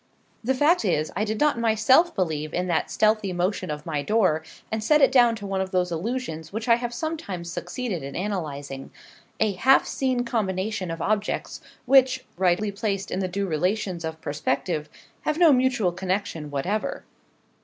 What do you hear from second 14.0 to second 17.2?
of perspective, have no mutual connection whatever.